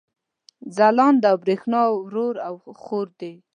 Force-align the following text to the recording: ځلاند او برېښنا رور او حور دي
ځلاند 0.75 1.21
او 1.29 1.35
برېښنا 1.43 1.81
رور 2.13 2.35
او 2.47 2.53
حور 2.83 3.07
دي 3.19 3.33